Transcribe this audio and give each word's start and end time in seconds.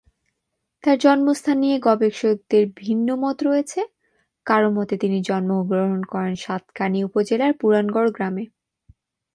তার 0.83 0.97
জন্মস্থান 0.99 1.57
নিয়ে 1.59 1.77
গবেষকদের 1.79 2.63
ভিন্নমত 2.77 3.37
রয়েছে; 3.43 3.81
কারো 4.45 4.69
মতে, 4.71 4.95
তিনি 4.97 5.17
জন্মগ্রহণ 5.21 6.01
করেন 6.03 6.33
সাতকানিয়া 6.35 7.07
উপজেলার 7.07 7.51
পুরানগড় 7.59 8.09
গ্রামে। 8.11 8.43